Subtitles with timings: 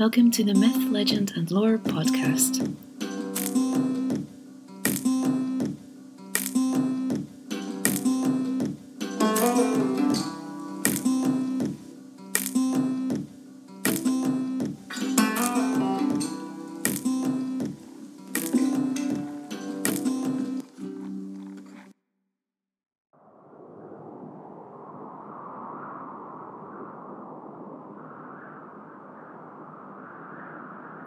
[0.00, 2.74] Welcome to the Myth, Legend, and Lore podcast.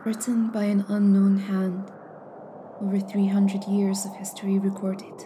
[0.06, 1.90] Written by an unknown hand,
[2.82, 5.18] over 300 years of history recorded.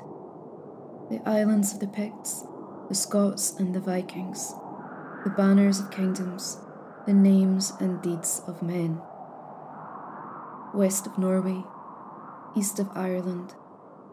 [1.09, 2.43] The islands of the Picts,
[2.87, 4.53] the Scots and the Vikings,
[5.23, 6.59] the banners of kingdoms,
[7.07, 9.01] the names and deeds of men.
[10.75, 11.63] West of Norway,
[12.55, 13.55] east of Ireland,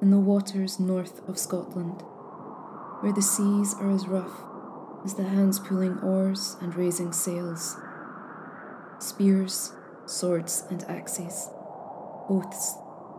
[0.01, 2.01] and the waters north of Scotland,
[3.01, 4.41] where the seas are as rough
[5.05, 7.77] as the hands pulling oars and raising sails.
[8.99, 9.75] Spears,
[10.07, 11.51] swords and axes,
[12.29, 12.77] oaths,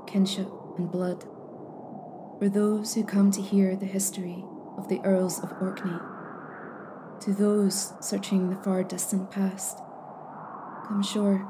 [0.07, 1.23] kinship and blood.
[2.39, 4.43] For those who come to hear the history
[4.77, 5.97] of the Earls of Orkney,
[7.21, 9.77] to those searching the far distant past,
[10.87, 11.47] come shore,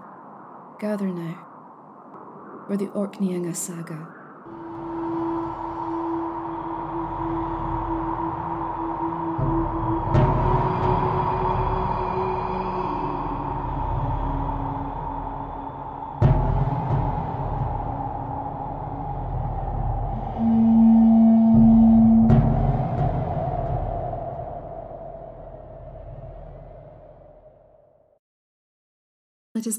[0.80, 4.15] gather now, for the Orkneyinga saga.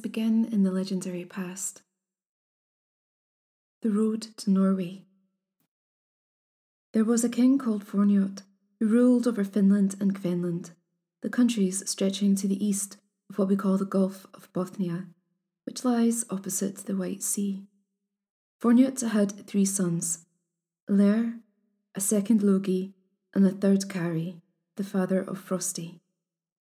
[0.00, 1.83] Begin in the legendary past.
[3.83, 5.05] The road to Norway.
[6.92, 8.42] There was a king called Forniot
[8.78, 10.70] who ruled over Finland and Kvenland,
[11.22, 12.98] the countries stretching to the east
[13.30, 15.06] of what we call the Gulf of Bothnia,
[15.64, 17.62] which lies opposite the White Sea.
[18.61, 20.27] Forniot had three sons
[20.89, 21.40] Lair,
[21.95, 22.95] a second Logi,
[23.34, 24.40] and a third Kari,
[24.77, 26.01] the father of Frosti,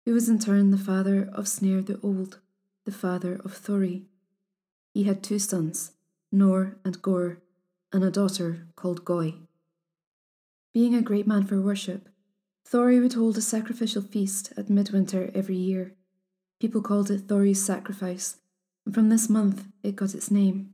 [0.06, 2.40] who was in turn the father of Snare the Old
[2.86, 4.04] the father of Thori.
[4.94, 5.92] He had two sons,
[6.32, 7.40] Nor and Gor,
[7.92, 9.40] and a daughter called Goi.
[10.74, 12.10] Being a great man for worship,
[12.70, 15.96] Thori would hold a sacrificial feast at midwinter every year.
[16.60, 18.38] People called it Thori's sacrifice,
[18.86, 20.74] and from this month it got its name.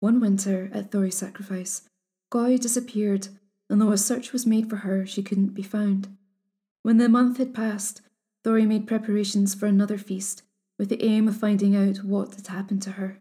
[0.00, 1.82] One winter at Thori's sacrifice,
[2.32, 3.28] Goi disappeared,
[3.68, 6.16] and though a search was made for her, she couldn't be found.
[6.82, 8.00] When the month had passed,
[8.42, 10.42] Thori made preparations for another feast
[10.80, 13.20] with the aim of finding out what had happened to her.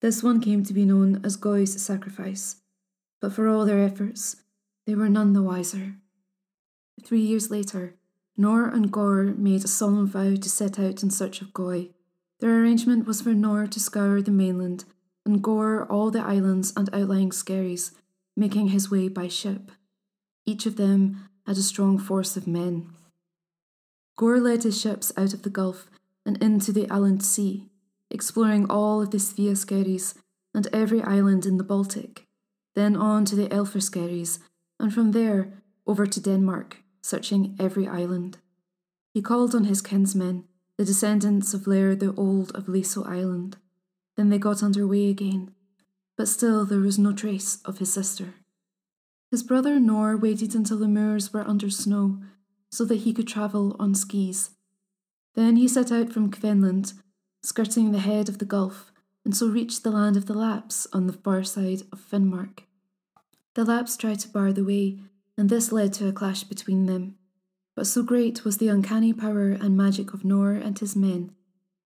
[0.00, 2.56] This one came to be known as Goi's sacrifice,
[3.20, 4.42] but for all their efforts,
[4.84, 5.94] they were none the wiser.
[7.04, 7.94] Three years later,
[8.36, 11.90] Nor and Gor made a solemn vow to set out in search of Goi.
[12.40, 14.86] Their arrangement was for Nor to scour the mainland
[15.24, 17.92] and Gor all the islands and outlying skerries,
[18.36, 19.70] making his way by ship.
[20.44, 22.90] Each of them had a strong force of men.
[24.16, 25.88] Gor led his ships out of the Gulf
[26.26, 27.70] and into the Aland Sea,
[28.10, 30.14] exploring all of the Skerries
[30.52, 32.24] and every island in the Baltic,
[32.74, 33.48] then on to the
[33.80, 34.40] Skerries,
[34.80, 38.38] and from there over to Denmark, searching every island.
[39.14, 40.44] He called on his kinsmen,
[40.76, 43.56] the descendants of Lair the Old of Leso Island.
[44.16, 45.54] Then they got under way again,
[46.16, 48.34] but still there was no trace of his sister.
[49.30, 52.20] His brother Nor waited until the moors were under snow
[52.70, 54.50] so that he could travel on skis
[55.36, 56.94] then he set out from Kvenland,
[57.42, 58.90] skirting the head of the gulf,
[59.24, 62.60] and so reached the land of the Lapps on the far side of Finnmark.
[63.54, 64.98] The Lapps tried to bar the way,
[65.36, 67.16] and this led to a clash between them.
[67.74, 71.32] But so great was the uncanny power and magic of Nor and his men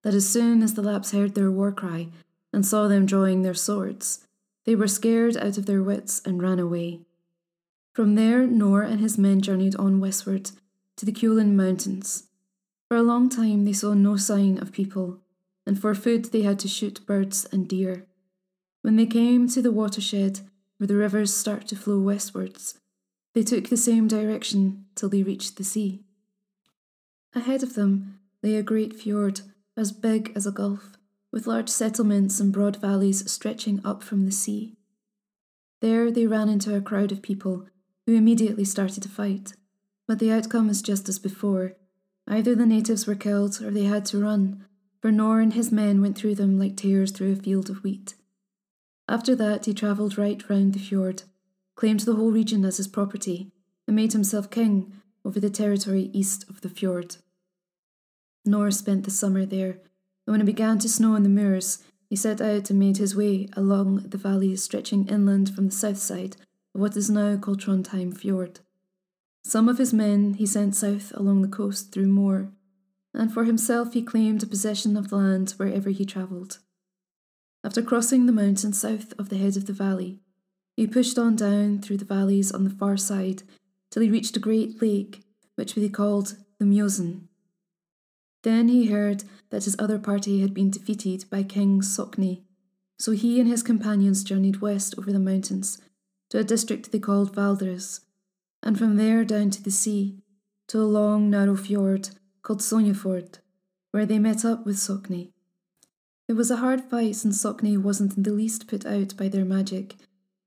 [0.03, 2.09] that as soon as the Lapps heard their war cry
[2.53, 4.27] and saw them drawing their swords,
[4.65, 7.01] they were scared out of their wits and ran away.
[7.93, 10.53] From there, Nor and his men journeyed on westward
[10.97, 12.29] to the Kjolen Mountains,
[12.91, 15.21] for a long time they saw no sign of people,
[15.65, 18.05] and for food they had to shoot birds and deer.
[18.83, 20.41] When they came to the watershed
[20.77, 22.81] where the rivers start to flow westwards,
[23.33, 26.03] they took the same direction till they reached the sea.
[27.33, 29.43] Ahead of them lay a great fjord
[29.77, 30.97] as big as a gulf,
[31.33, 34.75] with large settlements and broad valleys stretching up from the sea.
[35.81, 37.69] There they ran into a crowd of people
[38.07, 39.53] who immediately started to fight,
[40.09, 41.77] but the outcome was just as before
[42.31, 44.65] Either the natives were killed or they had to run,
[45.03, 48.15] for Nor and his men went through them like tares through a field of wheat.
[49.09, 51.25] After that, he travelled right round the fjord,
[51.75, 53.51] claimed the whole region as his property,
[53.89, 54.93] and made himself king
[55.25, 57.17] over the territory east of the fjord.
[58.45, 59.81] Nor spent the summer there,
[60.27, 63.17] and when it began to snow in the moors, he set out and made his
[63.17, 66.37] way along the valleys stretching inland from the south side
[66.77, 68.61] of what is now called Trondheim Fjord.
[69.45, 72.53] Some of his men he sent south along the coast through More,
[73.15, 76.59] and for himself he claimed a possession of the land wherever he travelled.
[77.65, 80.21] After crossing the mountain south of the head of the valley,
[80.77, 83.43] he pushed on down through the valleys on the far side
[83.91, 85.23] till he reached a great lake,
[85.57, 87.29] which he called the Mjosen.
[88.43, 92.45] Then he heard that his other party had been defeated by King Sokni,
[92.99, 95.79] so he and his companions journeyed west over the mountains
[96.31, 98.01] to a district they called Valdres,
[98.63, 100.19] and from there down to the sea,
[100.69, 102.11] to a long narrow fjord
[102.43, 103.39] called Sognefjord,
[103.91, 105.33] where they met up with Sokni.
[106.29, 109.45] It was a hard fight since Sokni wasn't in the least put out by their
[109.45, 109.97] magic,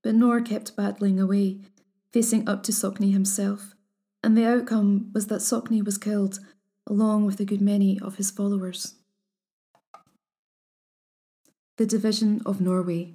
[0.02, 1.60] but Nor kept battling away,
[2.12, 3.74] facing up to Sokni himself,
[4.22, 6.38] and the outcome was that Sokni was killed,
[6.86, 8.94] along with a good many of his followers.
[11.76, 13.14] The division of Norway.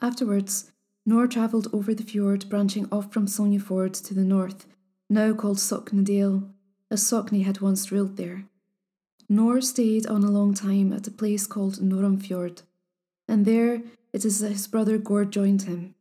[0.00, 0.72] Afterwards,
[1.04, 4.66] Nor travelled over the fjord branching off from Sognefjord to the north,
[5.10, 6.48] now called Soknedale,
[6.90, 8.44] as Sokni had once ruled there.
[9.28, 12.62] Nor stayed on a long time at a place called Norumfjord,
[13.26, 13.82] and there
[14.12, 15.94] it is that his brother Gor joined him.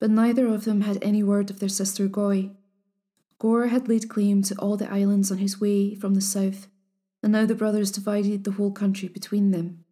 [0.00, 2.50] But neither of them had any word of their sister Goi.
[3.38, 6.68] Gor had laid claim to all the islands on his way from the south,
[7.22, 9.84] and now the brothers divided the whole country between them.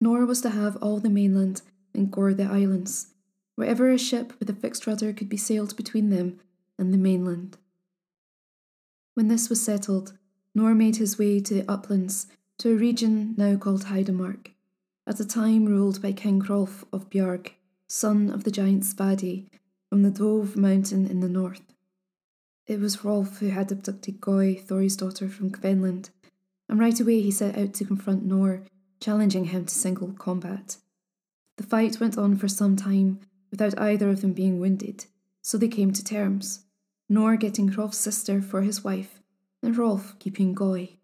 [0.00, 1.62] Nor was to have all the mainland
[1.94, 3.08] and Gor the islands,
[3.60, 6.40] wherever a ship with a fixed rudder could be sailed between them
[6.78, 7.58] and the mainland.
[9.12, 10.14] When this was settled,
[10.54, 12.26] Nor made his way to the uplands,
[12.56, 14.52] to a region now called Heidemark,
[15.06, 17.50] at a time ruled by King Hrolf of Bjarg,
[17.86, 19.44] son of the giant Svadi,
[19.90, 21.74] from the Dove mountain in the north.
[22.66, 26.08] It was Hrolf who had abducted Goi, Thori's daughter, from Kvenland,
[26.66, 28.62] and right away he set out to confront Nor,
[29.00, 30.78] challenging him to single combat.
[31.58, 35.06] The fight went on for some time without either of them being wounded,
[35.42, 36.60] so they came to terms,
[37.08, 39.20] Nor getting Rolf's sister for his wife
[39.62, 40.96] and Rolf keeping Goi.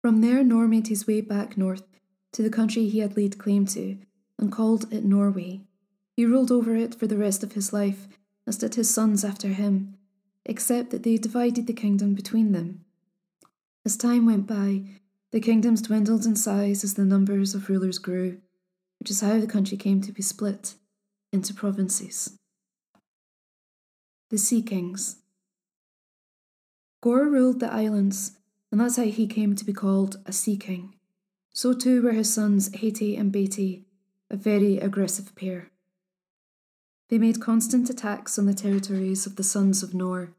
[0.00, 1.84] From there, Nor made his way back north
[2.32, 3.98] to the country he had laid claim to
[4.38, 5.60] and called it Norway.
[6.16, 8.08] He ruled over it for the rest of his life,
[8.46, 9.96] as did his sons after him,
[10.44, 12.84] except that they divided the kingdom between them.
[13.84, 14.82] As time went by,
[15.30, 18.38] the kingdoms dwindled in size as the numbers of rulers grew,
[18.98, 20.74] which is how the country came to be split
[21.32, 22.38] into provinces.
[24.30, 25.16] The Sea Kings.
[27.00, 28.32] Gor ruled the islands,
[28.70, 30.94] and that's how he came to be called a sea king.
[31.52, 33.84] So too were his sons Heiti and Beiti,
[34.30, 35.70] a very aggressive pair.
[37.10, 40.32] They made constant attacks on the territories of the sons of Nor,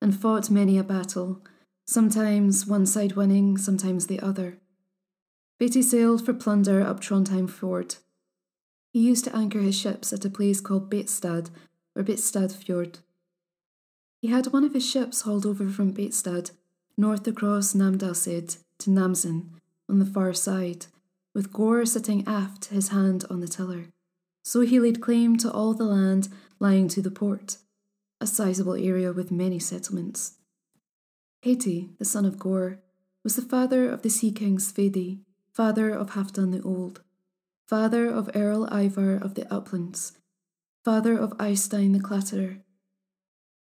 [0.00, 1.40] and fought many a battle,
[1.86, 4.58] sometimes one side winning, sometimes the other.
[5.60, 7.96] Beiti sailed for plunder up Trondheim Fjord.
[8.92, 11.48] He used to anchor his ships at a place called Beitstad,
[11.96, 12.98] or Beitstad Fjord.
[14.20, 16.50] He had one of his ships hauled over from Beitstad,
[16.96, 19.48] north across Namdalseid to Namsen,
[19.88, 20.86] on the far side,
[21.34, 23.86] with Gor sitting aft, his hand on the tiller.
[24.42, 26.28] So he laid claim to all the land
[26.60, 27.56] lying to the port,
[28.20, 30.34] a sizable area with many settlements.
[31.44, 32.78] Hati, the son of Gor,
[33.24, 35.20] was the father of the sea king Svedi,
[35.52, 37.00] father of Halfdan the Old,
[37.72, 40.18] father of Earl Ivar of the Uplands,
[40.84, 42.58] father of Eystein the Clatterer,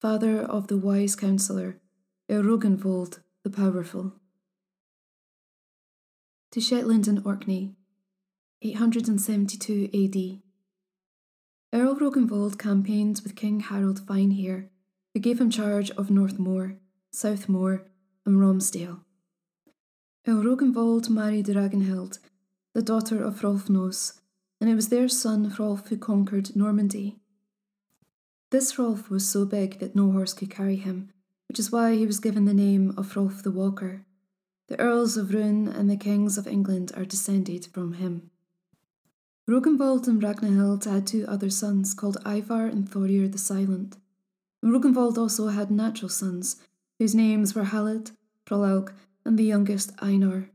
[0.01, 1.79] father of the wise counsellor,
[2.31, 4.15] Rognvald the Powerful.
[6.53, 7.75] To Shetland and Orkney,
[8.63, 11.79] 872 AD.
[11.79, 14.71] Earl Rognvald campaigned with King Harold Finehair,
[15.13, 16.79] who gave him charge of North More,
[17.13, 17.83] Southmoor,
[18.25, 19.01] and Romsdale.
[20.27, 22.21] Earl Rognvald married Ragnhild,
[22.79, 24.21] the daughter of Hrolf Nose,
[24.61, 27.19] and it was their son Hrolf who conquered Normandy.
[28.51, 31.11] This Hrolf was so big that no horse could carry him,
[31.49, 34.07] which is why he was given the name of Hrolf the Walker.
[34.69, 38.31] The Earls of Rouen and the Kings of England are descended from him.
[39.51, 43.97] Rognvald and Ragnhild had two other sons called Ivar and Thorir the Silent.
[44.65, 46.63] Rognvald also had natural sons,
[47.01, 48.13] whose names were Halid,
[48.47, 48.93] Hrollaug,
[49.25, 50.51] and the youngest Einar.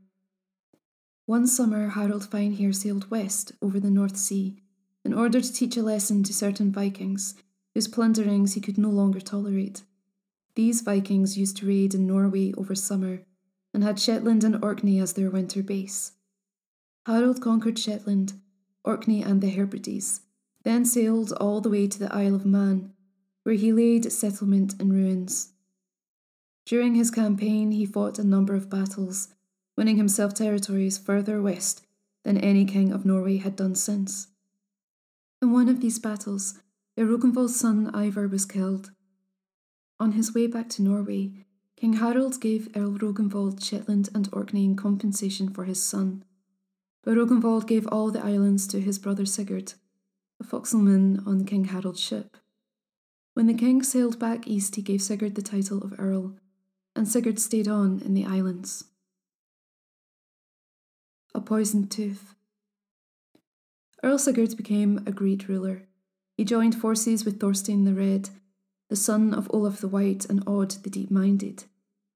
[1.26, 4.56] One summer, Harold Finehair sailed west over the North Sea
[5.04, 7.34] in order to teach a lesson to certain Vikings
[7.72, 9.82] whose plunderings he could no longer tolerate.
[10.54, 13.22] These Vikings used to raid in Norway over summer
[13.72, 16.12] and had Shetland and Orkney as their winter base.
[17.06, 18.34] Harold conquered Shetland,
[18.84, 20.20] Orkney, and the Hebrides,
[20.62, 22.92] then sailed all the way to the Isle of Man,
[23.42, 25.52] where he laid settlement in ruins.
[26.66, 29.33] During his campaign, he fought a number of battles,
[29.76, 31.84] winning himself territories further west
[32.22, 34.28] than any king of Norway had done since.
[35.42, 36.54] In one of these battles,
[36.96, 38.92] Earl Rognvald's son Ivar was killed.
[40.00, 41.32] On his way back to Norway,
[41.76, 46.24] King Harald gave Earl Rognvald Shetland and Orkney in compensation for his son,
[47.02, 49.74] but Rognvald gave all the islands to his brother Sigurd,
[50.40, 52.36] a forecastleman on King Harald's ship.
[53.34, 56.36] When the king sailed back east, he gave Sigurd the title of Earl,
[56.94, 58.84] and Sigurd stayed on in the islands.
[61.34, 62.34] A poisoned tooth.
[64.02, 65.88] Earl Sigurd became a great ruler.
[66.36, 68.30] He joined forces with Thorstein the Red,
[68.88, 71.64] the son of Olaf the White and Aud the Deep Minded,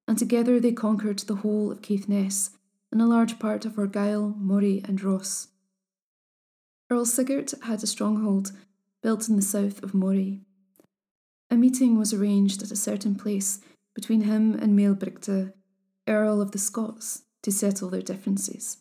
[0.06, 2.50] and together they conquered the whole of Caithness
[2.92, 5.48] and a large part of Argyll, Moray, and Ross.
[6.90, 8.52] Earl Sigurd had a stronghold
[9.02, 10.40] built in the south of Moray.
[11.50, 13.60] A meeting was arranged at a certain place
[13.94, 15.52] between him and Maelbrigte,
[16.06, 18.78] Earl of the Scots, to settle their differences.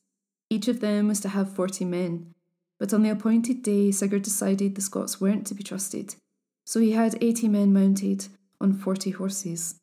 [0.49, 2.33] Each of them was to have forty men,
[2.79, 6.15] but on the appointed day Sigurd decided the Scots weren't to be trusted,
[6.65, 8.27] so he had eighty men mounted
[8.61, 9.75] on forty horses.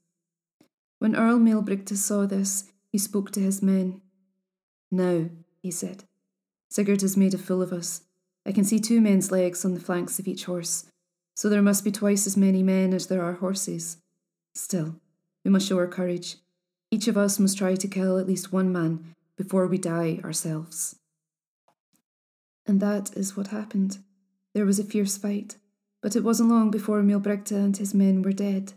[0.98, 4.00] When Earl Maelbrigte saw this, he spoke to his men.
[4.90, 5.28] Now,
[5.60, 6.04] he said,
[6.70, 8.02] Sigurd has made a fool of us.
[8.46, 10.86] I can see two men's legs on the flanks of each horse,
[11.34, 13.98] so there must be twice as many men as there are horses.
[14.54, 14.96] Still,
[15.44, 16.36] we must show our courage.
[16.90, 20.96] Each of us must try to kill at least one man before we die ourselves.
[22.66, 23.98] And that is what happened.
[24.54, 25.56] There was a fierce fight,
[26.02, 28.74] but it wasn't long before Maelbrigte and his men were dead.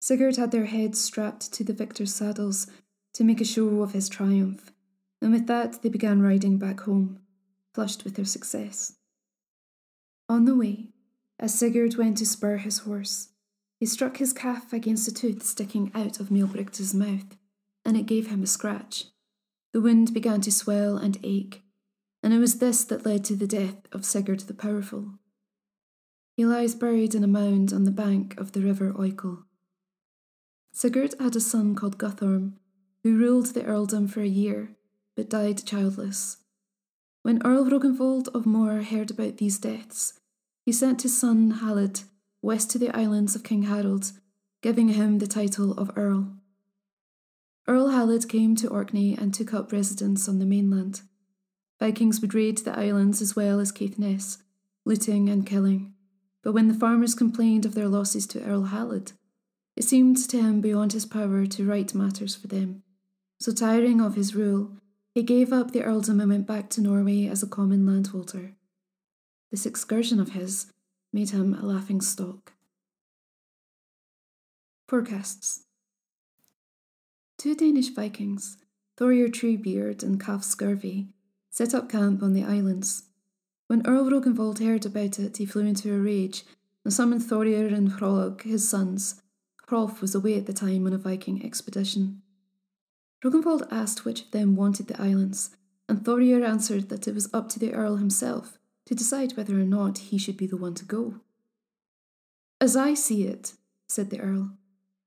[0.00, 2.66] Sigurd had their heads strapped to the victor's saddles
[3.14, 4.72] to make a show of his triumph,
[5.20, 7.20] and with that they began riding back home
[7.72, 8.96] flushed with their success.
[10.28, 10.88] On the way,
[11.38, 13.30] as Sigurd went to spur his horse,
[13.78, 17.36] he struck his calf against a tooth sticking out of Maelbrigte's mouth,
[17.84, 19.06] and it gave him a scratch.
[19.72, 21.62] The wound began to swell and ache,
[22.22, 25.18] and it was this that led to the death of Sigurd the Powerful.
[26.36, 29.44] He lies buried in a mound on the bank of the river Oikel.
[30.72, 32.54] Sigurd had a son called Guthorm,
[33.02, 34.76] who ruled the earldom for a year,
[35.16, 36.38] but died childless.
[37.22, 40.14] When Earl Rognvald of More heard about these deaths,
[40.64, 42.04] he sent his son Halid
[42.42, 44.12] west to the islands of King Harald,
[44.62, 46.39] giving him the title of Earl.
[47.68, 51.02] Earl Halid came to Orkney and took up residence on the mainland.
[51.78, 54.38] Vikings would raid the islands as well as Caithness,
[54.84, 55.94] looting and killing.
[56.42, 59.12] But when the farmers complained of their losses to Earl Halid,
[59.76, 62.82] it seemed to him beyond his power to right matters for them.
[63.38, 64.72] So, tiring of his rule,
[65.14, 68.52] he gave up the earldom and went back to Norway as a common landholder.
[69.50, 70.72] This excursion of his
[71.12, 72.52] made him a laughing stock.
[74.86, 75.64] Forecasts
[77.40, 78.58] Two Danish Vikings,
[78.98, 81.08] Thorir Treebeard and Kalf Scurvy,
[81.48, 83.04] set up camp on the islands.
[83.66, 86.44] When Earl Rognvald heard about it, he flew into a rage
[86.84, 89.22] and summoned Thorir and Hrollaug, his sons.
[89.66, 92.20] Hrolf was away at the time on a Viking expedition.
[93.24, 95.56] Rognvald asked which of them wanted the islands,
[95.88, 99.64] and Thorir answered that it was up to the Earl himself to decide whether or
[99.64, 101.20] not he should be the one to go.
[102.60, 103.54] As I see it,
[103.88, 104.58] said the Earl,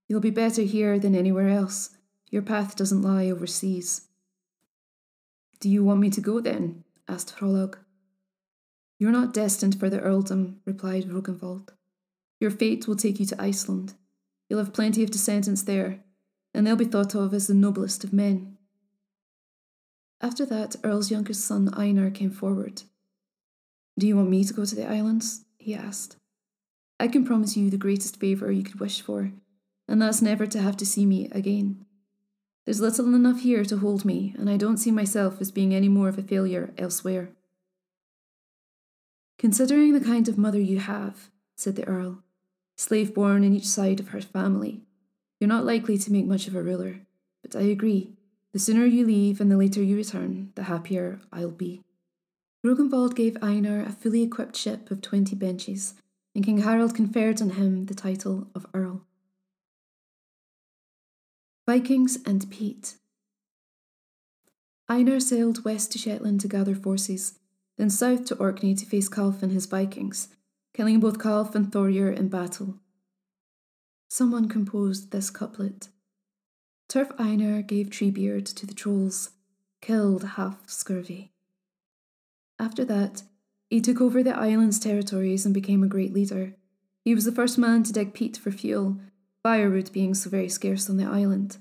[0.08, 1.96] you'll be better here than anywhere else.
[2.34, 4.08] Your path doesn't lie overseas.
[5.60, 6.84] Do you want me to go then?
[7.08, 7.76] asked Hrollaug.
[8.98, 11.70] You're not destined for the earldom, replied Rognvald.
[12.40, 13.94] Your fate will take you to Iceland.
[14.50, 16.00] You'll have plenty of descendants there,
[16.56, 18.58] and they'll be thought of as the noblest of men.
[20.20, 22.82] After that, Earl's youngest son Einar came forward.
[24.00, 25.46] Do you want me to go to the islands?
[25.60, 26.18] he asked.
[27.00, 29.32] I can promise you the greatest favour you could wish for,
[29.88, 31.86] and that's never to have to see me again.
[32.66, 35.90] There's little enough here to hold me, and I don't see myself as being any
[35.90, 37.30] more of a failure elsewhere.
[39.38, 42.24] Considering the kind of mother you have, said the Earl,
[42.78, 44.82] slave born in each side of her family,
[45.40, 47.02] you're not likely to make much of a ruler,
[47.42, 48.12] but I agree.
[48.54, 51.82] The sooner you leave and the later you return, the happier I'll be.
[52.66, 55.96] Rognvald gave Einar a fully equipped ship of twenty benches,
[56.34, 59.02] and King Harald conferred on him the title of Earl.
[61.66, 62.96] Vikings and Peat
[64.90, 67.40] Einar sailed west to Shetland to gather forces,
[67.78, 70.28] then south to Orkney to face Kalf and his Vikings,
[70.74, 72.80] killing both Kalf and Thorir in battle.
[74.10, 75.88] Someone composed this couplet.
[76.90, 79.30] Turf Einar gave Treebeard to the trolls,
[79.82, 81.32] killed half scurvy.
[82.60, 83.24] After that,
[83.70, 86.58] he took over the island's territories and became a great leader.
[87.06, 89.00] He was the first man to dig peat for fuel,
[89.44, 91.58] firewood being so very scarce on the island.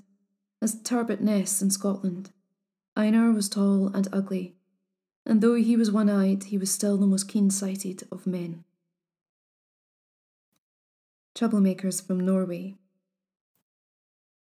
[0.61, 2.31] as Tarbat Ness in Scotland.
[2.95, 4.55] Einar was tall and ugly,
[5.25, 8.63] and though he was one eyed, he was still the most keen sighted of men.
[11.35, 12.75] Troublemakers from Norway.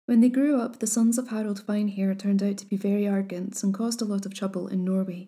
[0.05, 3.61] When they grew up, the sons of Harald Finehair turned out to be very arrogant
[3.61, 5.27] and caused a lot of trouble in Norway,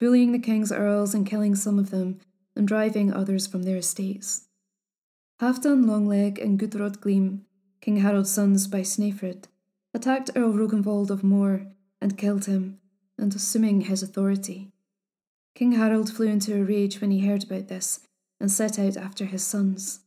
[0.00, 2.18] bullying the king's earls and killing some of them
[2.56, 4.48] and driving others from their estates.
[5.40, 7.46] Halfdan Longleg and Gudrod Gleam,
[7.80, 9.44] King Harald's sons by Snefrid,
[9.94, 11.66] attacked Earl Rognvald of More
[11.98, 12.78] and killed him,
[13.16, 14.70] and assuming his authority.
[15.54, 18.00] King Harald flew into a rage when he heard about this
[18.38, 20.00] and set out after his sons.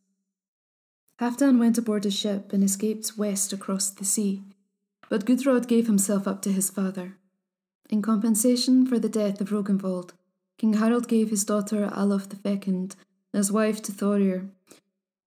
[1.20, 4.44] Halfdan went aboard a ship and escaped west across the sea,
[5.10, 7.18] but Gudrod gave himself up to his father.
[7.90, 10.12] In compensation for the death of Rognvald,
[10.60, 12.90] King Harald gave his daughter Alaf II
[13.34, 14.52] as wife to Thorir,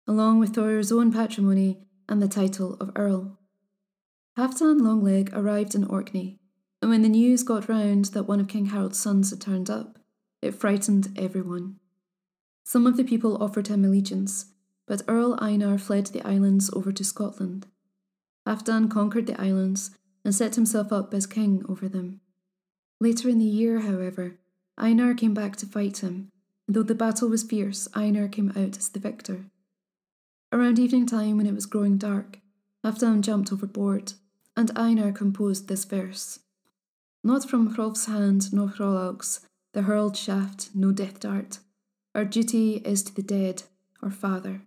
[0.06, 3.38] along with Thorir's own patrimony and the title of Earl.
[4.38, 6.38] Halfdan Longleg arrived in Orkney,
[6.80, 9.98] and when the news got round that one of King Harald's sons had turned up,
[10.42, 11.80] it frightened everyone.
[12.64, 14.46] Some of the people offered him allegiance,
[14.86, 17.66] but Earl Einar fled the islands over to Scotland.
[18.46, 19.90] Halfdan conquered the islands
[20.24, 22.20] and set himself up as king over them.
[23.00, 24.38] Later in the year, however,
[24.78, 26.30] Einar came back to fight him,
[26.66, 29.46] and though the battle was fierce, Einar came out as the victor.
[30.52, 32.40] Around evening time, when it was growing dark,
[32.84, 34.12] Halfdan jumped overboard,
[34.56, 36.38] and Einar composed this verse
[37.24, 39.40] Not from Hrolf's hand nor Hrollaug's,
[39.72, 41.58] the hurled shaft, no death dart.
[42.14, 43.64] Our duty is to the dead,
[44.02, 44.62] our father.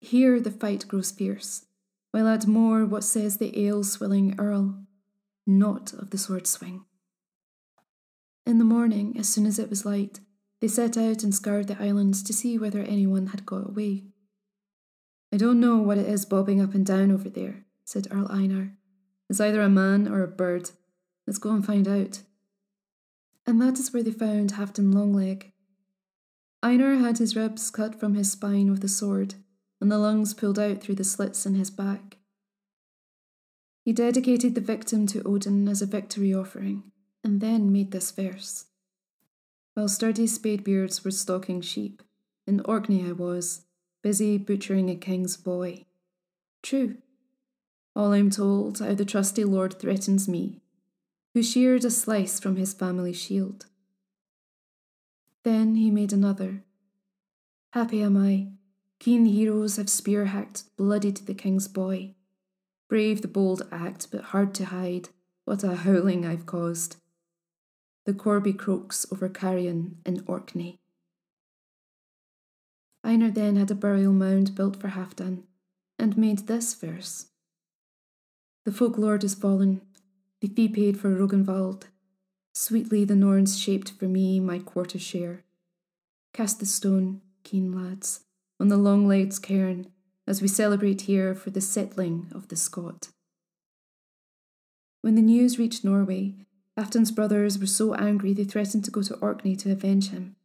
[0.00, 1.64] Here the fight grows fierce,
[2.10, 4.84] while at More what says the ale swilling earl,
[5.46, 6.84] not of the sword swing.
[8.44, 10.20] In the morning, as soon as it was light,
[10.60, 14.04] they set out and scoured the islands to see whether anyone had got away.
[15.34, 18.70] I don't know what it is bobbing up and down over there, said Earl Einar.
[19.28, 20.70] It's either a man or a bird.
[21.26, 22.20] Let's go and find out.
[23.44, 25.50] And that is where they found Halfdan Longleg.
[26.62, 29.34] Einar had his ribs cut from his spine with a sword,
[29.80, 32.18] and the lungs pulled out through the slits in his back.
[33.84, 36.84] He dedicated the victim to Odin as a victory offering,
[37.24, 38.66] and then made this verse.
[39.74, 42.04] While sturdy spadebeards were stalking sheep,
[42.46, 43.62] in Orkney I was,
[44.04, 45.82] busy butchering a king's boy.
[46.62, 46.98] True.
[47.96, 50.60] All I'm told, how the trusty lord threatens me,
[51.32, 53.64] who sheared a slice from his family shield.
[55.42, 56.64] Then he made another.
[57.72, 58.48] Happy am I,
[59.00, 62.14] keen heroes have spear hacked, bloodied the king's boy.
[62.90, 65.08] Brave the bold act, but hard to hide,
[65.46, 66.96] what a howling I've caused.
[68.04, 70.78] The corby croaks over carrion in Orkney.
[73.04, 75.42] Einar then had a burial mound built for Halfdan,
[75.98, 77.26] and made this verse.
[78.64, 79.82] The folk lord is fallen,
[80.40, 81.84] the fee paid for Rognvald.
[82.54, 85.44] Sweetly the Norns shaped for me my quarter share.
[86.32, 88.20] Cast the stone, keen lads,
[88.58, 89.88] on the long legged's cairn,
[90.26, 93.08] as we celebrate here for the settling of the Scot.
[95.02, 96.34] When the news reached Norway,
[96.78, 100.36] Halfdan's brothers were so angry they threatened to go to Orkney to avenge him,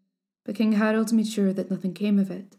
[0.50, 2.56] but King Harald made sure that nothing came of it.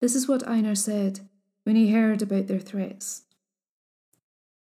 [0.00, 1.20] This is what Einar said
[1.64, 3.24] when he heard about their threats.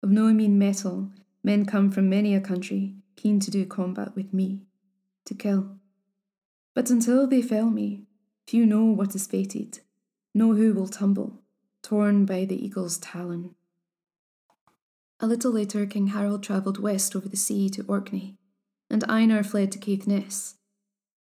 [0.02, 1.12] Of no mean metal,
[1.43, 4.62] Men come from many a country, keen to do combat with me,
[5.26, 5.78] to kill.
[6.74, 8.06] But until they fell me,
[8.48, 9.82] few know what is fated,
[10.34, 11.43] know who will tumble,
[11.84, 13.54] torn by the eagle's talon.
[15.19, 18.36] A little later, King Harald travelled west over the sea to Orkney,
[18.89, 20.56] and Einar fled to Caithness.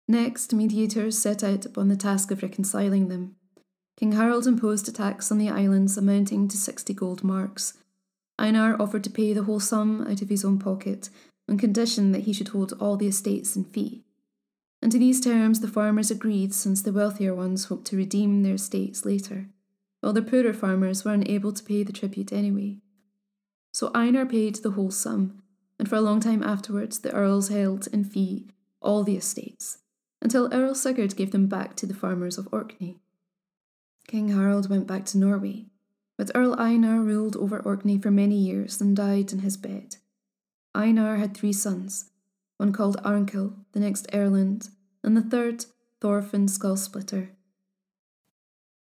[0.06, 3.36] Next, mediators set out upon the task of reconciling them.
[3.96, 7.74] King Harald imposed a tax on the islands amounting to sixty gold marks,
[8.38, 11.08] Einar offered to pay the whole sum out of his own pocket
[11.48, 14.02] on condition that he should hold all the estates in fee.
[14.82, 18.54] And to these terms the farmers agreed since the wealthier ones hoped to redeem their
[18.54, 19.46] estates later,
[20.00, 22.78] while the poorer farmers were unable to pay the tribute anyway.
[23.72, 25.42] So Einar paid the whole sum,
[25.78, 28.48] and for a long time afterwards the earls held in fee
[28.82, 29.78] all the estates,
[30.24, 32.98] until Earl Sigurd gave them back to the farmers of Orkney.
[34.08, 35.66] King Harald went back to Norway,
[36.16, 39.96] but Earl Einar ruled over Orkney for many years and died in his bed.
[40.74, 42.06] Einar had three sons,
[42.56, 44.70] one called Arnkel, the next Erlend,
[45.02, 45.66] and the third
[46.00, 47.28] Thorfinn Skullsplitter.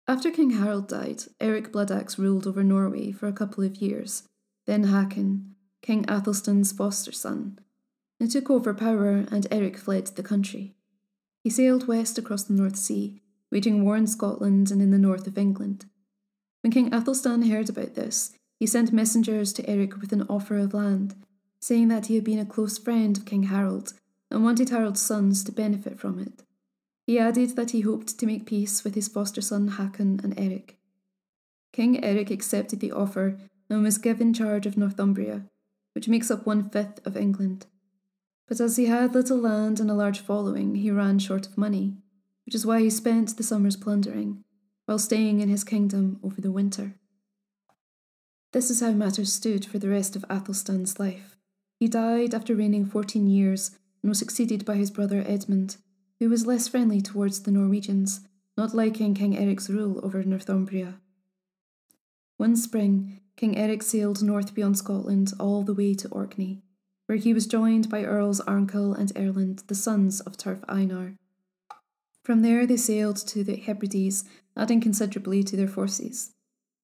[0.06, 4.22] After King Harald died, Eric Bloodaxe ruled over Norway for a couple of years,
[4.66, 7.58] then Hakon, King Athelstan's foster son.
[8.30, 10.74] Took over power and Eric fled the country.
[11.44, 13.20] He sailed west across the North Sea,
[13.52, 15.84] waging war in Scotland and in the north of England.
[16.62, 20.72] When King Athelstan heard about this, he sent messengers to Eric with an offer of
[20.72, 21.14] land,
[21.60, 23.92] saying that he had been a close friend of King Harold
[24.30, 26.44] and wanted Harold's sons to benefit from it.
[27.06, 30.78] He added that he hoped to make peace with his foster son Hakon and Eric.
[31.74, 33.36] King Eric accepted the offer
[33.68, 35.44] and was given charge of Northumbria,
[35.92, 37.66] which makes up one fifth of England.
[38.46, 41.96] But as he had little land and a large following, he ran short of money,
[42.44, 44.44] which is why he spent the summers plundering,
[44.84, 46.94] while staying in his kingdom over the winter.
[48.52, 51.36] This is how matters stood for the rest of Athelstan's life.
[51.80, 53.70] He died after reigning fourteen years
[54.02, 55.78] and was succeeded by his brother Edmund,
[56.20, 58.20] who was less friendly towards the Norwegians,
[58.56, 61.00] not liking King Eric's rule over Northumbria.
[62.36, 66.62] One spring, King Eric sailed north beyond Scotland all the way to Orkney,
[67.06, 71.14] where he was joined by Earls Arnkel and Erlend, the sons of Turf Einar.
[72.22, 74.24] From there they sailed to the Hebrides,
[74.56, 76.32] adding considerably to their forces.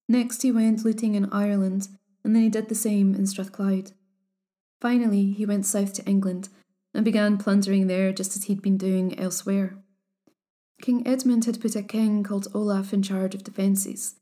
[0.07, 1.87] Next he went looting in Ireland,
[2.23, 3.91] and then he did the same in Strathclyde.
[4.79, 6.49] Finally, he went south to England
[6.93, 9.77] and began plundering there just as he'd been doing elsewhere.
[10.81, 14.15] King Edmund had put a king called Olaf in charge of defences.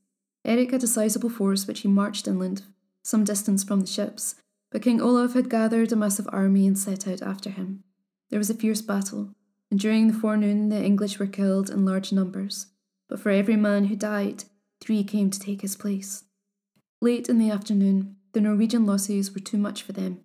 [0.46, 2.64] Eric had a sizable force which he marched inland,
[3.02, 4.36] some distance from the ships,
[4.72, 7.84] but King Olaf had gathered a massive army and set out after him.
[8.30, 9.34] There was a fierce battle,
[9.72, 12.68] and during the forenoon the English were killed in large numbers,
[13.08, 14.44] but for every man who died,
[14.80, 16.24] three came to take his place.
[17.02, 20.20] Late in the afternoon, the Norwegian losses were too much for them,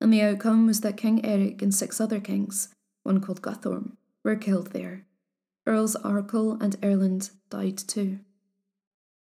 [0.00, 4.36] and the outcome was that King Eric and six other kings, one called Guthorm, were
[4.36, 5.04] killed there.
[5.66, 8.20] Earls Arnkel and Erlend died too.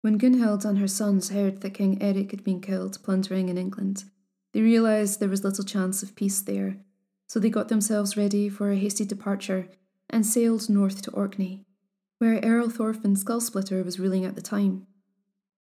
[0.01, 4.05] When Gunhild and her sons heard that King Eric had been killed plundering in England,
[4.53, 6.77] they realised there was little chance of peace there,
[7.27, 9.67] so they got themselves ready for a hasty departure
[10.09, 11.65] and sailed north to Orkney,
[12.19, 14.85] where Earl Thorfinn Skullsplitter was ruling at the time.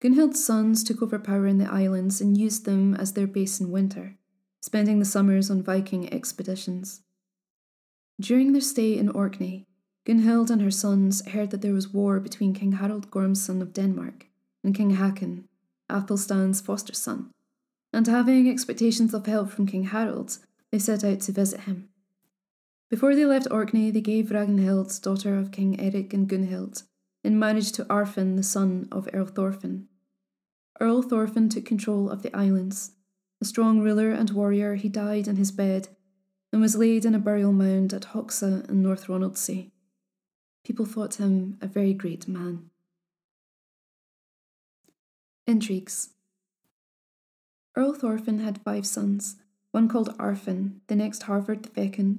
[0.01, 3.71] Gunhild's sons took over power in the islands and used them as their base in
[3.71, 4.17] winter,
[4.61, 7.01] spending the summers on Viking expeditions.
[8.19, 9.65] During their stay in Orkney,
[10.05, 14.25] Gunhild and her sons heard that there was war between King Harald Gormson of Denmark
[14.61, 15.47] and King Hakon,
[15.89, 17.31] Athelstan's foster son
[17.93, 20.39] and having expectations of help from King Harold,
[20.71, 21.89] they set out to visit him.
[22.89, 26.83] Before they left Orkney, they gave Ragnhild, daughter of King Eric and Gunhild,
[27.23, 29.87] in marriage to Arnfinn, the son of Earl Thorfinn.
[30.79, 32.91] Earl Thorfinn took control of the islands.
[33.41, 35.89] A strong ruler and warrior, he died in his bed
[36.51, 39.71] and was laid in a burial mound at Hoxa in North Ronaldsay.
[40.63, 42.69] People thought him a very great man.
[45.45, 46.09] Intrigues
[47.75, 49.37] Earl Thorfinn had five sons,
[49.71, 52.17] one called Arnfinn, the next Havard II,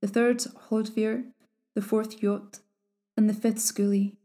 [0.00, 1.32] the third Hlodvir,
[1.74, 2.60] the fourth Jot,
[3.16, 4.16] and the fifth Skuli.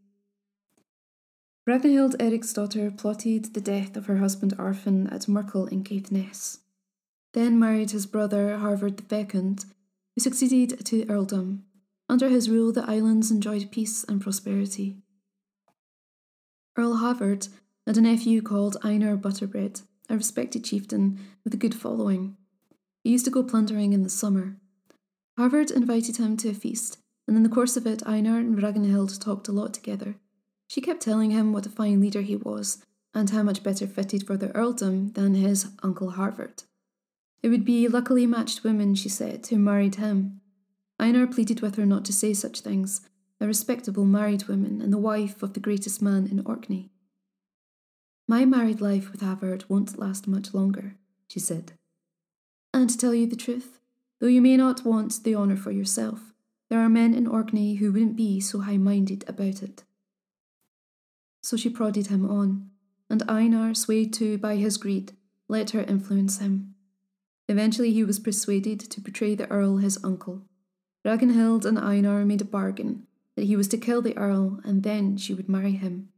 [1.67, 6.59] Ragnhild Eric's daughter plotted the death of her husband Arnfinn at Murkle in Caithness,
[7.33, 11.65] then married his brother Havard II, who succeeded to the earldom.
[12.07, 14.97] Under his rule, the islands enjoyed peace and prosperity.
[16.75, 17.49] Earl Havard
[17.85, 22.35] had a nephew called Einar Butterbread, a respected chieftain with a good following.
[23.03, 24.57] He used to go plundering in the summer.
[25.37, 29.21] Havard invited him to a feast, and in the course of it, Einar and Ragnhild
[29.21, 30.15] talked a lot together.
[30.67, 34.27] She kept telling him what a fine leader he was, and how much better fitted
[34.27, 36.63] for the earldom than his uncle Havard.
[37.41, 40.41] It would be luckily matched women, she said, who married him.
[40.99, 43.01] Einar pleaded with her not to say such things,
[43.39, 46.91] a respectable married woman and the wife of the greatest man in Orkney.
[48.29, 51.71] My married life with Havard won't last much longer, she said.
[52.71, 53.79] And to tell you the truth,
[54.19, 56.31] though you may not want the honour for yourself,
[56.69, 59.83] there are men in Orkney who wouldn't be so high minded about it.
[61.41, 62.69] So she prodded him on,
[63.09, 65.13] and Einar, swayed too by his greed,
[65.47, 66.75] let her influence him.
[67.47, 70.43] Eventually, he was persuaded to betray the Earl, his uncle.
[71.03, 75.17] Ragnhild and Einar made a bargain that he was to kill the Earl and then
[75.17, 76.09] she would marry him.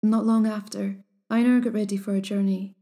[0.00, 0.98] Not long after,
[1.30, 2.74] Einar got ready for a journey,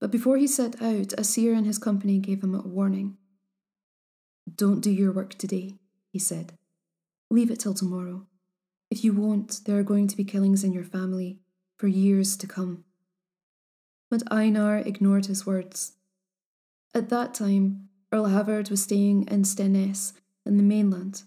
[0.00, 3.16] but before he set out, a seer in his company gave him a warning.
[4.52, 5.74] Don't do your work today,
[6.10, 6.58] he said.
[7.30, 8.26] Leave it till tomorrow.
[8.90, 11.38] If you won't, there are going to be killings in your family
[11.78, 12.84] for years to come.
[14.10, 15.92] But Einar ignored his words.
[16.94, 20.12] At that time, Earl Havard was staying in Stenness
[20.44, 21.22] in the mainland.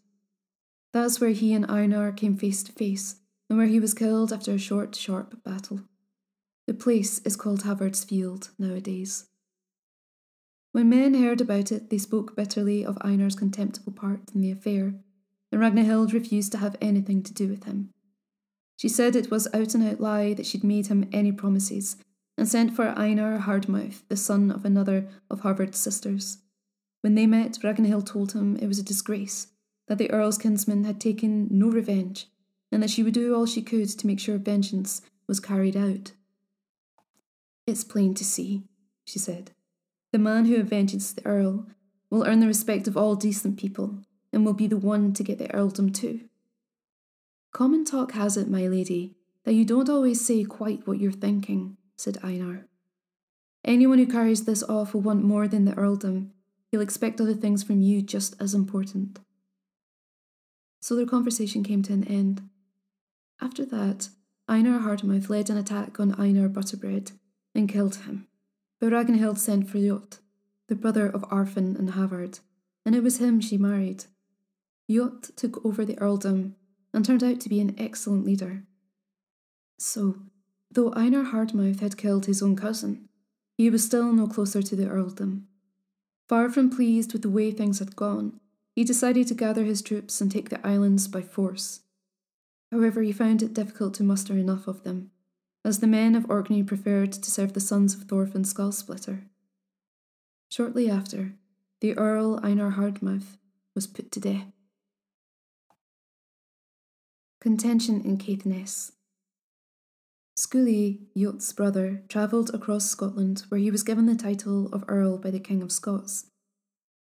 [0.91, 3.15] That's where he and Einar came face to face,
[3.49, 5.81] and where he was killed after a short, sharp battle.
[6.67, 9.25] The place is called Havard's Field nowadays.
[10.71, 14.95] When men heard about it, they spoke bitterly of Einar's contemptible part in the affair,
[15.51, 17.91] and Ragnhild refused to have anything to do with him.
[18.77, 21.97] She said it was out and out lie that she'd made him any promises,
[22.37, 26.39] and sent for Einar Hardmouth, the son of another of Havard's sisters.
[27.01, 29.47] When they met, Ragnhild told him it was a disgrace
[29.87, 32.27] that the Earl's kinsman had taken no revenge,
[32.71, 36.11] and that she would do all she could to make sure vengeance was carried out.
[37.67, 38.63] It's plain to see,
[39.05, 39.51] she said.
[40.11, 41.67] The man who avenges the Earl
[42.09, 43.99] will earn the respect of all decent people,
[44.31, 46.21] and will be the one to get the earldom too.
[47.51, 51.77] Common talk has it, my lady, that you don't always say quite what you're thinking,
[51.95, 52.67] said Einar.
[53.63, 56.31] Anyone who carries this off will want more than the earldom.
[56.69, 59.19] He'll expect other things from you just as important.
[60.81, 62.47] So their conversation came to an end.
[63.41, 64.09] After that,
[64.47, 67.13] Einar Hardmouth led an attack on Einar Butterbread
[67.55, 68.27] and killed him.
[68.79, 70.19] But Ragnhild sent for Jot,
[70.67, 72.39] the brother of Arnfinn and Havard,
[72.85, 74.05] and it was him she married.
[74.89, 76.55] Jot took over the earldom
[76.93, 78.63] and turned out to be an excellent leader.
[79.79, 80.19] So,
[80.71, 83.09] though Einar Hardmouth had killed his own cousin,
[83.57, 85.47] he was still no closer to the earldom.
[86.27, 88.39] Far from pleased with the way things had gone,
[88.75, 91.81] he decided to gather his troops and take the islands by force.
[92.71, 95.11] However, he found it difficult to muster enough of them,
[95.65, 99.23] as the men of Orkney preferred to serve the sons of Thorfinn Skullsplitter.
[100.47, 101.33] Shortly after,
[101.81, 103.37] the Earl Einar Hardmouth
[103.73, 104.45] was put to death.
[107.41, 108.91] Contention in Caithness.
[110.37, 115.31] Skuli, Jot's brother, travelled across Scotland, where he was given the title of Earl by
[115.31, 116.27] the King of Scots.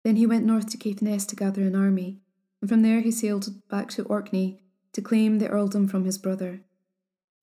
[0.03, 2.21] Then he went north to Caithness to gather an army,
[2.61, 4.61] and from there he sailed back to Orkney
[4.91, 6.61] to claim the earldom from his brother.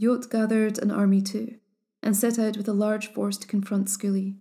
[0.01, 1.57] Jot gathered an army too,
[2.03, 4.37] and set out with a large force to confront Skuli.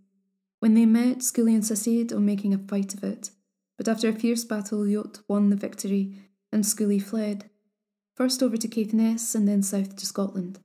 [0.59, 3.31] When they met, Skuli insisted on making a fight of it,
[3.77, 6.15] but after a fierce battle, Jot won the victory,
[6.51, 7.49] and Skuli fled,
[8.15, 10.59] first over to Caithness and then south to Scotland.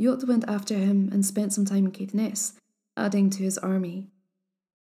[0.00, 2.54] Jot went after him and spent some time in Caithness,
[2.96, 4.08] adding to his army.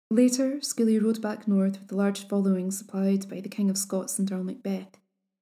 [0.10, 4.18] Later, Skuli rode back north with a large following supplied by the King of Scots
[4.18, 4.98] and Earl Macbeth,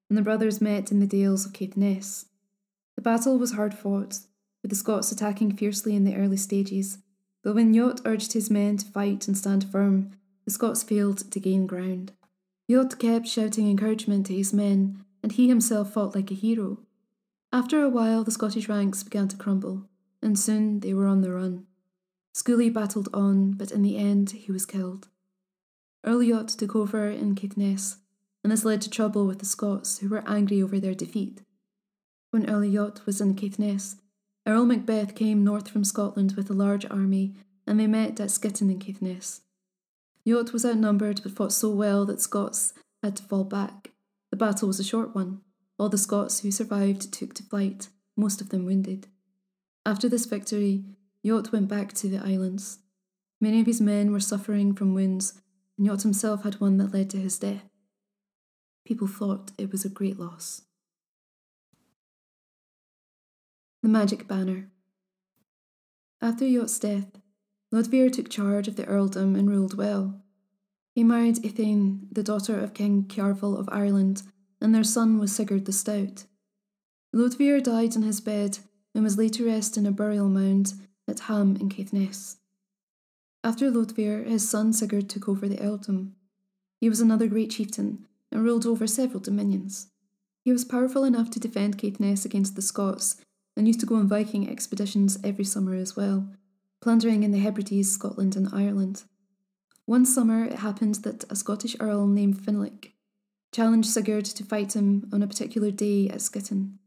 [0.10, 2.26] and the brothers met in the Dales of Caithness.
[2.98, 4.20] The battle was hard fought,
[4.62, 6.98] with the Scots attacking fiercely in the early stages,
[7.44, 10.12] but when Jot urged his men to fight and stand firm,
[10.46, 12.12] the Scots failed to gain ground.
[12.70, 16.80] Jot kept shouting encouragement to his men, and he himself fought like a hero.
[17.54, 19.84] After a while, the Scottish ranks began to crumble,
[20.22, 21.68] and soon they were on the run.
[22.34, 25.08] Skuli battled on, but in the end he was killed.
[26.04, 27.98] Earl Jot took over in Caithness,
[28.44, 31.42] and this led to trouble with the Scots, who were angry over their defeat.
[32.32, 33.96] When Earl Jot was in Caithness,
[34.46, 37.34] Earl Macbeth came north from Scotland with a large army,
[37.66, 39.42] and they met at Skitten in Caithness.
[40.28, 43.92] Jot was outnumbered but fought so well that Scots had to fall back.
[44.30, 45.42] The battle was a short one,
[45.80, 49.08] all the Scots who survived took to flight, most of them wounded.
[49.86, 50.84] After this victory,
[51.26, 52.80] Jot went back to the islands.
[53.40, 55.40] Many of his men were suffering from wounds,
[55.78, 57.70] and Jot himself had one that led to his death.
[58.86, 60.63] People thought it was a great loss.
[63.84, 64.72] The Magic Banner
[66.20, 67.22] After Jot's death,
[67.72, 70.20] Hlodver took charge of the earldom and ruled well.
[70.96, 74.24] He married Ithane, the daughter of King Cearbhail of Ireland,
[74.60, 76.26] and their son was Sigurd the Stout.
[77.13, 78.58] Hlodver died in his bed
[78.96, 80.74] and was laid to rest in a burial mound
[81.08, 82.38] at Ham in Caithness.
[83.44, 86.16] After Hlodver, his son Sigurd took over the earldom.
[86.82, 89.92] He was another great chieftain and ruled over several dominions.
[90.44, 93.18] He was powerful enough to defend Caithness against the Scots
[93.58, 96.30] and used to go on Viking expeditions every summer as well,
[96.82, 99.04] plundering in the Hebrides, Scotland, and Ireland.
[99.86, 102.91] One summer it happened that a Scottish earl named Finlic
[103.52, 106.78] challenged Sigurd to fight him on a particular day at Skitten.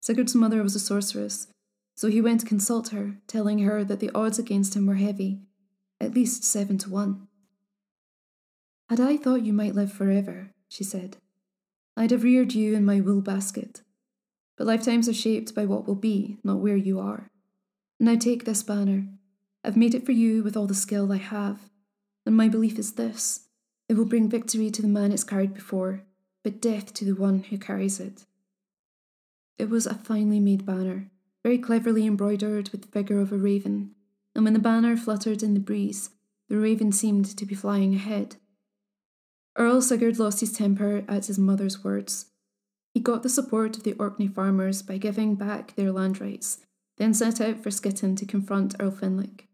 [0.00, 1.48] Sigurd's mother was a sorceress,
[1.96, 5.40] so he went to consult her, telling her that the odds against him were heavy,
[6.00, 7.26] at least seven to one.
[8.88, 11.16] Had I thought you might live forever, she said,
[11.96, 13.82] I'd have reared you in my wool basket.
[14.62, 17.28] But lifetimes are shaped by what will be, not where you are.
[17.98, 19.08] Now take this banner.
[19.64, 21.68] I've made it for you with all the skill I have,
[22.24, 23.48] and my belief is this
[23.88, 26.04] it will bring victory to the man it's carried before,
[26.44, 28.24] but death to the one who carries it.
[29.58, 31.10] It was a finely made banner,
[31.42, 33.96] very cleverly embroidered with the figure of a raven,
[34.32, 36.10] and when the banner fluttered in the breeze,
[36.48, 38.36] the raven seemed to be flying ahead.
[39.58, 42.26] Earl Sigurd lost his temper at his mother's words.
[42.94, 46.58] He got the support of the Orkney farmers by giving back their land rights,
[46.98, 49.48] then set out for Skitten to confront Earl Finlic.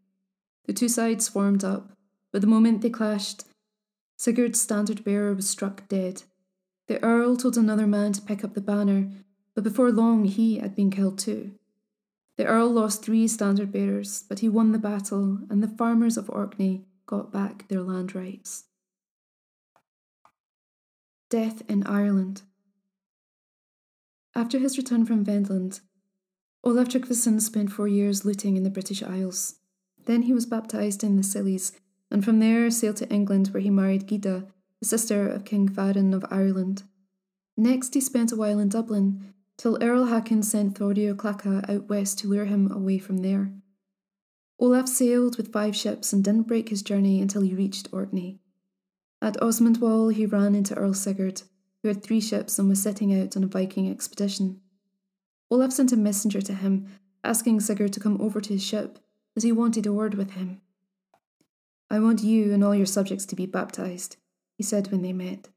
[0.65, 1.91] The two sides formed up,
[2.31, 3.45] but the moment they clashed,
[4.17, 6.23] Sigurd's standard bearer was struck dead.
[6.87, 9.09] The Earl told another man to pick up the banner,
[9.55, 11.51] but before long he had been killed too.
[12.35, 16.29] The Earl lost three standard bearers, but he won the battle, and the farmers of
[16.29, 18.65] Orkney got back their land rights.
[21.29, 22.43] Death in Ireland.
[24.39, 25.81] After his return from Vendland,
[26.63, 29.55] Olaf Tryggvason spent four years looting in the British Isles.
[30.05, 31.73] Then he was baptized in the Scillies,
[32.09, 34.49] and from there sailed to England where he married Gyda,
[34.79, 36.83] the sister of King Kvaran of Ireland.
[37.57, 42.19] Next he spent a while in Dublin, till Earl Hakon sent Thordir Klakka out west
[42.19, 43.51] to lure him away from there.
[44.57, 48.39] Olaf sailed with five ships and didn't break his journey until he reached Orkney.
[49.21, 51.41] At Osmundwall he ran into Earl Sigurd,
[51.81, 54.61] who had three ships and was setting out on a Viking expedition.
[55.51, 56.87] Olaf sent a messenger to him,
[57.23, 58.99] asking Sigurd to come over to his ship,
[59.35, 60.61] as he wanted a word with him.
[61.89, 64.17] I want you and all your subjects to be baptized,
[64.57, 65.49] he said when they met.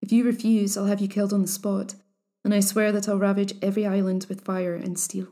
[0.00, 1.94] If you refuse, I'll have you killed on the spot,
[2.44, 5.28] and I swear that I'll ravage every island with fire and steel.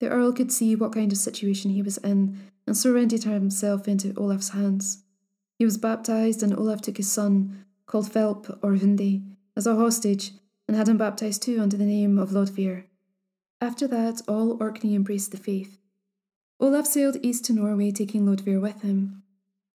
[0.00, 4.12] The Earl could see what kind of situation he was in, and surrendered himself into
[4.16, 5.04] Olaf's hands.
[5.58, 9.22] He was baptized, and Olaf took his son, called Hvelp or Hundi,
[9.56, 10.32] as a hostage,
[10.68, 12.84] and had him baptized too under the name of Lodvir.
[13.60, 15.78] After that, all Orkney embraced the faith.
[16.60, 19.22] Olaf sailed east to Norway, taking Lodvir with him.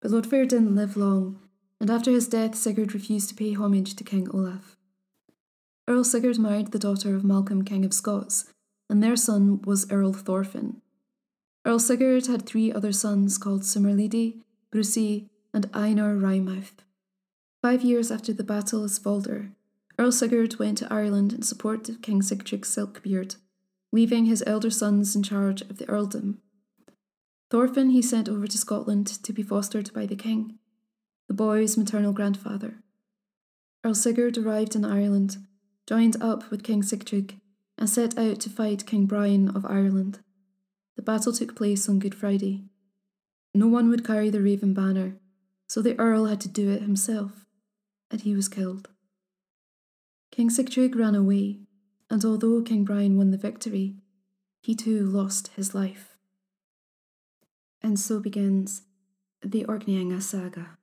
[0.02, 1.40] But Lodvir didn't live long,
[1.80, 4.76] and after his death, Sigurd refused to pay homage to King Olaf.
[5.88, 8.46] Earl Sigurd married the daughter of Malcolm, King of Scots,
[8.90, 10.82] and their son was Earl Thorfinn.
[11.66, 16.82] Earl Sigurd had three other sons called Sumarlidi, Brusi, and Einar Wrymouth.
[17.62, 19.52] Five years after the Battle of Svolder,
[20.00, 23.36] Earl Sigurd went to Ireland in support of King Sigtrygg's Silkbeard,
[23.92, 26.40] leaving his elder sons in charge of the earldom.
[27.52, 30.58] Thorfinn he sent over to Scotland to be fostered by the king,
[31.28, 32.82] the boy's maternal grandfather.
[33.84, 35.38] Earl Sigurd arrived in Ireland,
[35.86, 37.40] joined up with King Sigtrygg,
[37.78, 40.18] and set out to fight King Brian of Ireland.
[40.96, 42.64] The battle took place on Good Friday.
[43.54, 45.18] No one would carry the Raven banner,
[45.68, 47.41] so the Earl had to do it himself,
[48.12, 48.90] and he was killed.
[50.32, 51.60] King Sigtrygg ran away,
[52.10, 53.96] and although King Brian won the victory,
[54.62, 56.18] he too lost his life.
[57.82, 58.84] And so begins
[59.42, 60.78] the Orkneyinga saga.